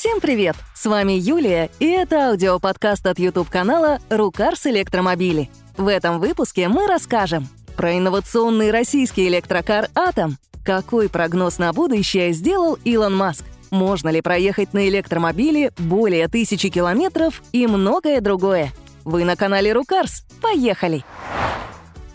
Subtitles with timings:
[0.00, 0.56] Всем привет!
[0.74, 5.50] С вами Юлия, и это аудиоподкаст от YouTube-канала «Рукарс Электромобили».
[5.76, 12.78] В этом выпуске мы расскажем про инновационный российский электрокар «Атом», какой прогноз на будущее сделал
[12.82, 18.72] Илон Маск, можно ли проехать на электромобиле более тысячи километров и многое другое.
[19.04, 20.24] Вы на канале «Рукарс».
[20.40, 21.04] Поехали!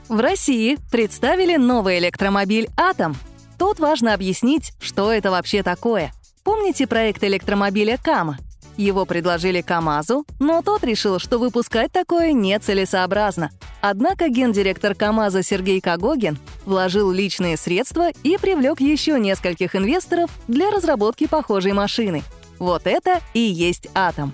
[0.09, 3.15] В России представили новый электромобиль «Атом».
[3.59, 6.11] Тут важно объяснить, что это вообще такое—
[6.45, 8.37] Помните проект электромобиля Кама?
[8.77, 13.49] Его предложили КАМАЗу, но тот решил, что выпускать такое нецелесообразно.
[13.81, 21.25] Однако гендиректор КАМАЗа Сергей Кагогин вложил личные средства и привлек еще нескольких инвесторов для разработки
[21.25, 22.21] похожей машины.
[22.59, 24.31] Вот это и есть «Атом».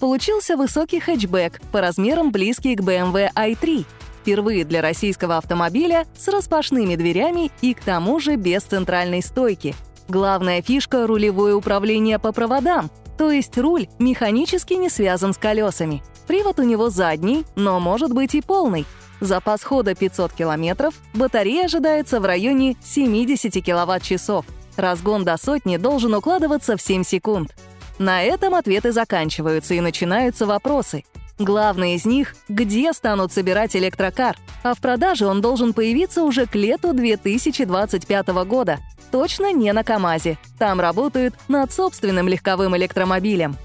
[0.00, 3.84] Получился высокий хэтчбэк по размерам близкий к BMW i3,
[4.22, 9.74] впервые для российского автомобиля с распашными дверями и к тому же без центральной стойки–
[10.10, 16.02] Главная фишка— рулевое управление по проводам, то есть руль механически не связан с колесами.
[16.26, 18.86] Привод у него задний, но может быть и полный.
[19.20, 24.46] Запас хода 500 километров, батарея ожидается в районе 70 киловатт-часов.
[24.76, 27.54] Разгон до сотни должен укладываться в 7 секунд.
[28.00, 31.04] На этом ответы заканчиваются и начинаются вопросы.
[31.38, 34.36] Главный из них— где станут собирать электрокар?
[34.64, 38.80] А в продаже он должен появиться уже к лету 2025 года.
[39.10, 40.38] Точно не на КАМАЗе.
[40.58, 43.56] Там работают над собственным легковым электромобилем.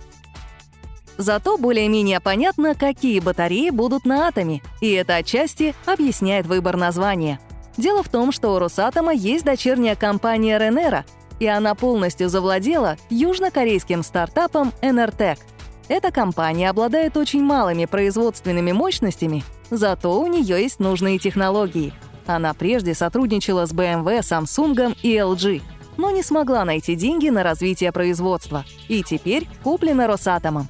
[1.18, 7.40] Зато более-менее понятно, какие батареи будут на атоме, и это отчасти объясняет выбор названия.
[7.78, 11.06] Дело в том, что у Росатома есть дочерняя компания Ренера,
[11.40, 15.38] и она полностью завладела южнокорейским стартапом Enertec—
[15.88, 21.94] эта компания обладает очень малыми производственными мощностями, зато у нее есть нужные технологии.
[22.28, 25.62] Она прежде сотрудничала с BMW, Samsung и LG,
[25.98, 28.66] но не смогла найти деньги на развитие производства.
[28.88, 30.68] И теперь куплена Росатомом.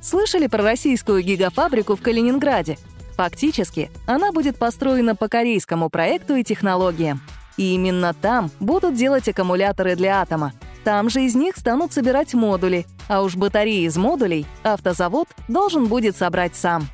[0.00, 2.78] Слышали про российскую гигафабрику в Калининграде?
[3.16, 7.20] Фактически, она будет построена по корейскому проекту и технологиям.
[7.56, 10.52] И именно там будут делать аккумуляторы для атома.
[10.84, 16.16] Там же из них станут собирать модули, а уж батареи из модулей автозавод должен будет
[16.16, 16.88] собрать сам.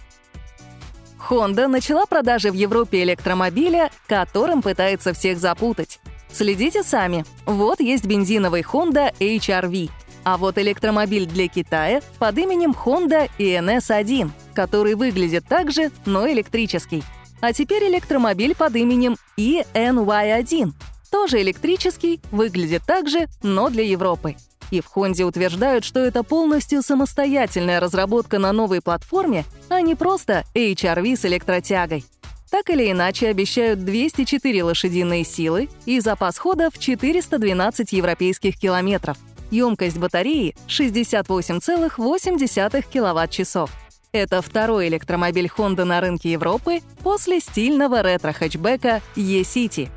[1.29, 6.01] Honda начала продажи в Европе электромобиля, которым пытается всех запутать.
[6.33, 7.25] Следите сами.
[7.47, 9.91] Вот есть бензиновый Honda HR-V.
[10.25, 17.05] А вот электромобиль для Китая под именем Honda ENS-1, который выглядит так же, но электрический.
[17.41, 20.73] А теперь электромобиль под именем ENY-1,
[21.11, 24.37] тоже электрический, выглядит так же, но для Европы.
[24.75, 30.43] И в Хонде утверждают, что это полностью самостоятельная разработка на новой платформе, а не просто
[30.53, 32.05] HRV с электротягой.
[32.51, 39.17] Так или иначе обещают 204 лошадиные силы и запас хода в 412 европейских километров.
[39.53, 43.71] Емкость батареи— 68,8 киловатт-часов.
[44.11, 49.89] Это второй электромобиль Honda на рынке Европы после стильного ретро-хэтчбека E-City.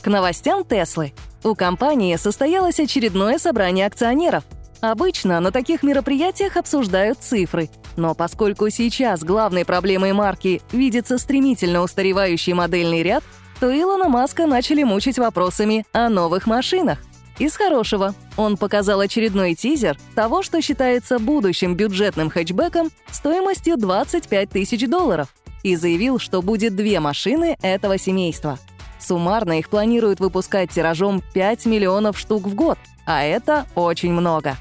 [0.00, 1.12] К новостям Теслы.
[1.44, 4.44] У компании состоялось очередное собрание акционеров.
[4.80, 12.52] Обычно на таких мероприятиях обсуждают цифры, но поскольку сейчас главной проблемой марки видится стремительно устаревающий
[12.52, 13.24] модельный ряд,
[13.60, 16.98] то Илона Маска начали мучить вопросами о новых машинах.
[17.40, 18.14] Из хорошего.
[18.36, 25.28] Он показал очередной тизер того, что считается будущим бюджетным хэтчбеком стоимостью 25 тысяч долларов,
[25.62, 28.58] и заявил, что будет две машины этого семейства—
[28.98, 34.56] Суммарно их планируют выпускать тиражом 5 миллионов штук в год, а это очень много.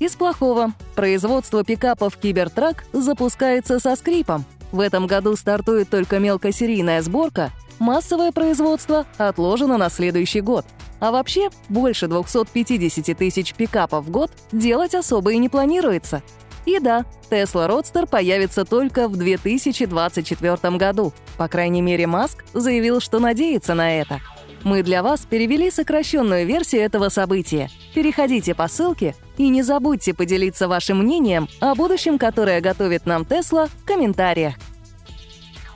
[0.00, 0.72] Из плохого.
[0.94, 4.44] Производство пикапов «Кибертрак» запускается со скрипом.
[4.72, 10.66] В этом году стартует только мелкосерийная сборка, массовое производство отложено на следующий год.
[11.00, 16.22] А вообще, больше 250 тысяч пикапов в год делать особо и не планируется.
[16.66, 21.12] И да, Tesla Roadster появится только в 2024 году.
[21.36, 24.20] По крайней мере, Маск заявил, что надеется на это.
[24.62, 27.68] Мы для вас перевели сокращенную версию этого события.
[27.94, 33.68] Переходите по ссылке и не забудьте поделиться вашим мнением о будущем, которое готовит нам Tesla,
[33.68, 34.54] в комментариях.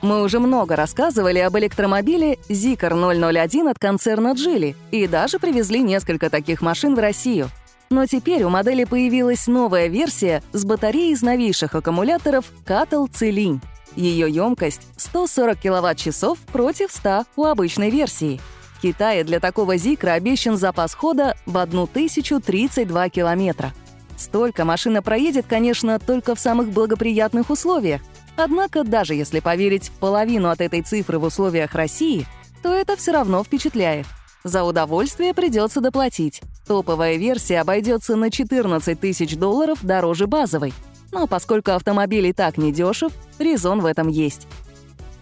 [0.01, 6.29] Мы уже много рассказывали об электромобиле Zikr 001 от концерна Geely и даже привезли несколько
[6.29, 7.49] таких машин в Россию.
[7.89, 13.61] Но теперь у модели появилась новая версия с батареей из новейших аккумуляторов Cattle Целинь.
[13.95, 18.39] Ее емкость 140 кВт-часов против 100 у обычной версии.
[18.77, 23.73] В Китае для такого Зикра обещан запас хода в 1032 километра.
[24.17, 28.01] Столько машина проедет, конечно, только в самых благоприятных условиях.
[28.37, 32.25] Однако, даже если поверить в половину от этой цифры в условиях России,
[32.61, 34.05] то это все равно впечатляет.
[34.43, 36.41] За удовольствие придется доплатить.
[36.65, 40.73] Топовая версия обойдется на 14 тысяч долларов дороже базовой.
[41.11, 44.47] Но поскольку автомобиль и так недешев, резон в этом есть.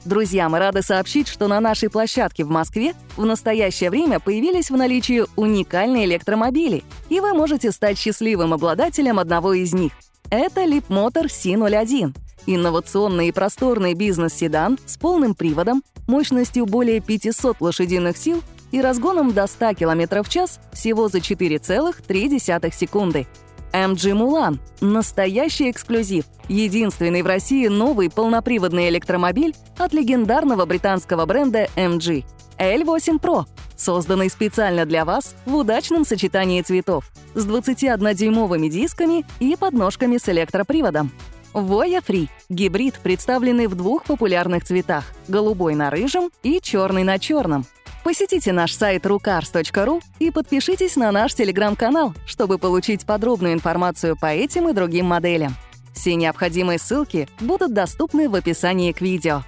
[0.05, 4.77] Друзья, мы рады сообщить, что на нашей площадке в Москве в настоящее время появились в
[4.77, 9.91] наличии уникальные электромобили, и вы можете стать счастливым обладателем одного из них.
[10.29, 12.15] Это Leapmotor C01—
[12.45, 18.41] инновационный и просторный бизнес-седан с полным приводом, мощностью более 500 лошадиных сил
[18.71, 23.27] и разгоном до 100 км в час всего за 4,3 секунды—
[23.73, 26.25] MG Mulan– настоящий эксклюзив.
[26.47, 32.23] Единственный в России новый полноприводный электромобиль от легендарного британского бренда MG.
[32.57, 40.17] L8 Pro, созданный специально для вас в удачном сочетании цветов, с 21-дюймовыми дисками и подножками
[40.17, 41.11] с электроприводом.
[41.53, 47.65] Voya Free— гибрид, представленный в двух популярных цветах— голубой на рыжем и черный на черном—
[48.07, 54.69] Посетите наш сайт rucars.ru и подпишитесь на наш телеграм-канал, чтобы получить подробную информацию по этим
[54.69, 55.57] и другим моделям.
[55.93, 59.43] Все необходимые ссылки будут доступны в описании к видео.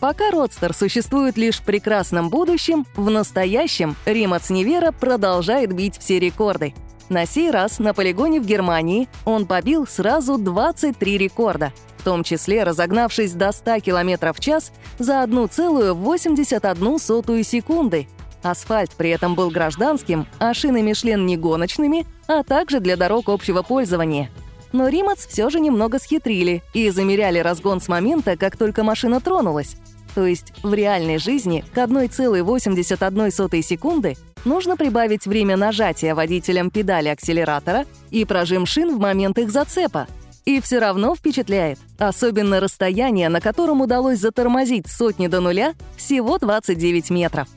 [0.00, 6.72] Пока Родстер существует лишь в прекрасном будущем, в настоящем Римац Невера продолжает бить все рекорды.
[7.08, 11.72] На сей раз на полигоне в Германии он побил сразу 23 рекорда—
[12.04, 18.08] в том числе разогнавшись до 100 км в час за 1,81 секунды.
[18.42, 23.62] Асфальт при этом был гражданским, а шины Мишлен не гоночными, а также для дорог общего
[23.62, 24.28] пользования.
[24.72, 29.76] Но Римац все же немного схитрили и замеряли разгон с момента, как только машина тронулась.
[30.14, 37.86] То есть в реальной жизни к 1,81 секунды нужно прибавить время нажатия водителем педали акселератора
[38.10, 40.06] и прожим шин в момент их зацепа—
[40.44, 41.78] и все равно впечатляет.
[41.98, 47.48] Особенно расстояние, на котором удалось затормозить сотни до нуля, всего 29 метров.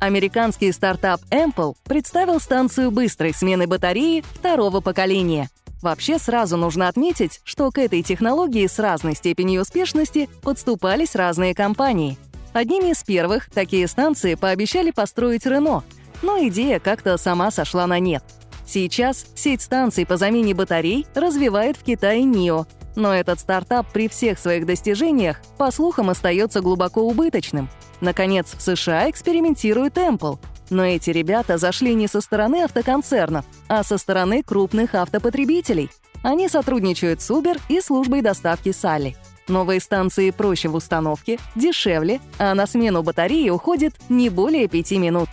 [0.00, 5.48] Американский стартап Ample представил станцию быстрой смены батареи второго поколения.
[5.82, 12.18] Вообще сразу нужно отметить, что к этой технологии с разной степенью успешности подступались разные компании.
[12.54, 15.82] Одними из первых такие станции пообещали построить Renault,
[16.22, 18.24] но идея как-то сама сошла на нет—
[18.66, 22.66] Сейчас сеть станций по замене батарей развивает в Китае НИО,
[22.96, 27.68] но этот стартап при всех своих достижениях, по слухам, остается глубоко убыточным.
[28.00, 30.38] Наконец, в США экспериментирует Apple.
[30.70, 35.90] Но эти ребята зашли не со стороны автоконцернов, а со стороны крупных автопотребителей.
[36.22, 39.14] Они сотрудничают с Uber и службой доставки Салли.
[39.48, 45.28] Новые станции проще в установке, дешевле, а на смену батареи уходит не более пяти минут.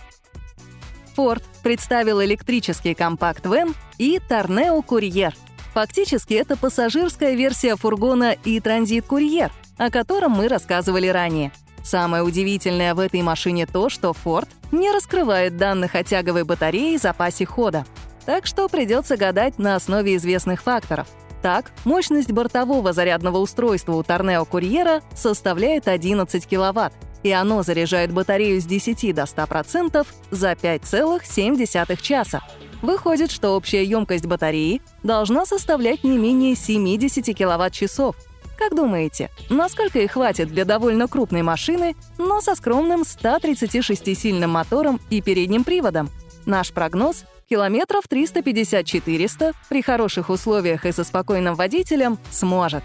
[1.16, 5.34] Ford представил электрический компакт-вен и Торнео Курьер.
[5.74, 11.52] Фактически это пассажирская версия фургона и Транзит-Курьер, о котором мы рассказывали ранее.
[11.82, 16.98] Самое удивительное в этой машине то, что Ford не раскрывает данных о тяговой батарее и
[16.98, 17.84] запасе хода.
[18.26, 21.08] Так что придется гадать на основе известных факторов.
[21.42, 26.92] Так, мощность бортового зарядного устройства у Торнео Курьера составляет 11 киловатт,
[27.24, 32.42] и оно заряжает батарею с 10 до 100% за 5,7 часа.
[32.80, 38.16] Выходит, что общая емкость батареи должна составлять не менее 70 киловатт-часов.
[38.56, 45.20] Как думаете, насколько их хватит для довольно крупной машины, но со скромным 136-сильным мотором и
[45.20, 46.08] передним приводом?
[46.46, 52.82] Наш прогноз— километров 350-400 при хороших условиях и со спокойным водителем сможет.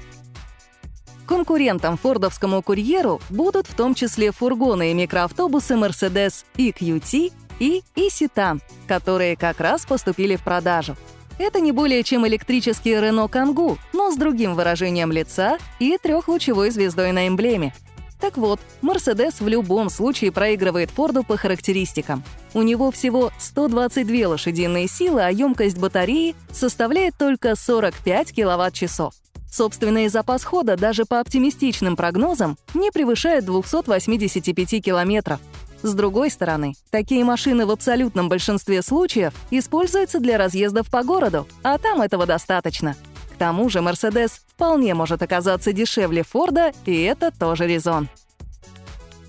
[1.26, 9.38] Конкурентом фордовскому курьеру будут в том числе фургоны и микроавтобусы Mercedes EQT и e которые
[9.38, 10.98] как раз поступили в продажу.
[11.40, 17.14] Это не более чем электрический Renault Kangoo, но с другим выражением лица и трехлучевой звездой
[17.14, 17.74] на эмблеме.
[18.28, 22.26] Так вот, Mercedes в любом случае проигрывает Форду по характеристикам.
[22.54, 29.14] У него всего 122 лошадиные силы, а емкость батареи составляет только 45 киловатт-часов.
[29.50, 35.40] Собственный запас хода даже по оптимистичным прогнозам не превышает 285 километров.
[35.82, 41.78] С другой стороны, такие машины в абсолютном большинстве случаев используются для разъездов по городу, а
[41.78, 42.98] там этого достаточно.
[43.38, 48.10] К тому же Mercedes вполне может оказаться дешевле Форда, и это тоже резон.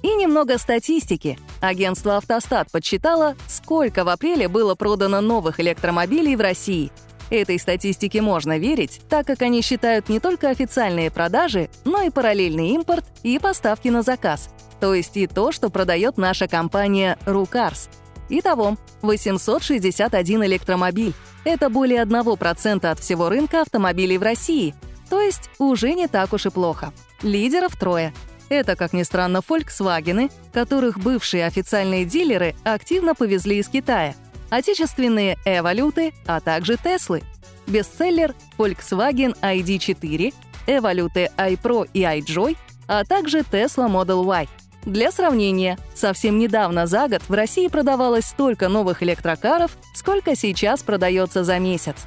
[0.02, 1.38] И немного статистики.
[1.60, 6.90] Агентство «Автостат» подсчитало, сколько в апреле было продано новых электромобилей в России—
[7.30, 12.70] Этой статистике можно верить, так как они считают не только официальные продажи, но и параллельный
[12.70, 14.48] импорт и поставки на заказ,
[14.80, 17.90] то есть и то, что продает наша компания «Рукарс».
[18.28, 21.14] Итого, 861 электромобиль.
[21.44, 24.74] Это более 1% от всего рынка автомобилей в России,
[25.08, 26.92] то есть уже не так уж и плохо.
[27.22, 28.12] Лидеров трое.
[28.48, 34.14] Это, как ни странно, Volkswagen, которых бывшие официальные дилеры активно повезли из Китая,
[34.50, 37.22] отечественные Эволюты, а также Теслы.
[37.66, 40.32] Бестселлер Volkswagen ID4,
[40.66, 42.56] Эволюты iPro и iJoy,
[42.86, 44.48] а также Tesla Model Y.
[44.84, 51.44] Для сравнения, совсем недавно за год в России продавалось столько новых электрокаров, сколько сейчас продается
[51.44, 52.06] за месяц.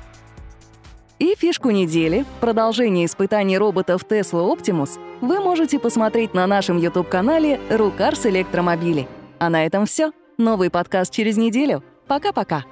[1.19, 8.25] И фишку недели, продолжение испытаний роботов Tesla Optimus, вы можете посмотреть на нашем YouTube-канале «Рукарс
[8.25, 9.07] Электромобили».
[9.37, 10.11] А на этом все.
[10.39, 11.83] Новый подкаст через неделю.
[12.07, 12.65] Пока-пока.